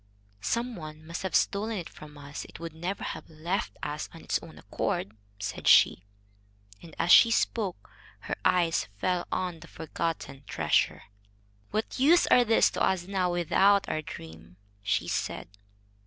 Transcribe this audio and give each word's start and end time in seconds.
"Some 0.41 0.75
one 0.75 1.05
must 1.05 1.21
have 1.21 1.35
stolen 1.35 1.77
it 1.77 1.87
from 1.87 2.17
us. 2.17 2.43
It 2.45 2.59
would 2.59 2.73
never 2.73 3.03
have 3.03 3.29
left 3.29 3.77
us 3.83 4.09
of 4.11 4.21
its 4.23 4.39
own 4.41 4.57
accord," 4.57 5.15
said 5.37 5.67
she. 5.67 6.05
And, 6.81 6.95
as 6.97 7.11
she 7.11 7.29
spoke, 7.29 7.87
her 8.21 8.35
eyes 8.43 8.85
fell 8.97 9.27
on 9.31 9.59
the 9.59 9.67
forgotten 9.67 10.43
treasure. 10.47 11.03
"What 11.69 11.99
use 11.99 12.25
are 12.25 12.43
these 12.43 12.71
to 12.71 12.81
us 12.81 13.05
now, 13.05 13.31
without 13.31 13.87
our 13.87 14.01
dream?" 14.01 14.57
she 14.81 15.07
said. 15.07 15.49